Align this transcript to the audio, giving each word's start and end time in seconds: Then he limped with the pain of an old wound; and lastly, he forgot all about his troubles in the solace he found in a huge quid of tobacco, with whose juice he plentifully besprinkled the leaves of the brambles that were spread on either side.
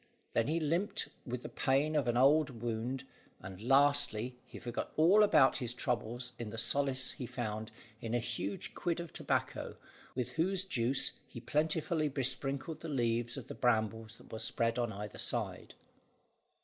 Then 0.33 0.47
he 0.47 0.59
limped 0.59 1.09
with 1.27 1.43
the 1.43 1.47
pain 1.47 1.95
of 1.95 2.07
an 2.07 2.17
old 2.17 2.59
wound; 2.63 3.03
and 3.39 3.61
lastly, 3.61 4.35
he 4.47 4.57
forgot 4.57 4.91
all 4.97 5.21
about 5.21 5.57
his 5.57 5.75
troubles 5.75 6.31
in 6.39 6.49
the 6.49 6.57
solace 6.57 7.11
he 7.11 7.27
found 7.27 7.69
in 8.01 8.15
a 8.15 8.17
huge 8.17 8.73
quid 8.73 8.99
of 8.99 9.13
tobacco, 9.13 9.77
with 10.15 10.29
whose 10.29 10.63
juice 10.63 11.11
he 11.27 11.39
plentifully 11.39 12.09
besprinkled 12.09 12.79
the 12.79 12.89
leaves 12.89 13.37
of 13.37 13.47
the 13.47 13.53
brambles 13.53 14.17
that 14.17 14.31
were 14.31 14.39
spread 14.39 14.79
on 14.79 14.91
either 14.91 15.19
side. 15.19 15.75